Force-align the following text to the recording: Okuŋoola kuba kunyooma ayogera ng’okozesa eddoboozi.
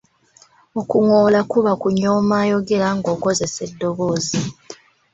Okuŋoola 0.79 1.39
kuba 1.51 1.71
kunyooma 1.81 2.35
ayogera 2.43 2.87
ng’okozesa 2.97 3.61
eddoboozi. 3.67 4.41